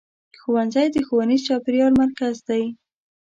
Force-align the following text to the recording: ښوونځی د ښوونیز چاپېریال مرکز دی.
ښوونځی 0.39 0.87
د 0.91 0.97
ښوونیز 1.07 1.41
چاپېریال 1.47 1.93
مرکز 2.01 2.35
دی. 2.47 2.63